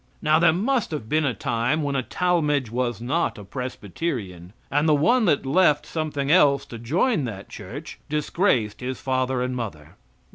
[0.19, 4.89] Now there must have been a time when a Talmage was not a Presbyterian, and
[4.89, 9.97] the one that left something else to join that church disgraced his father and mother.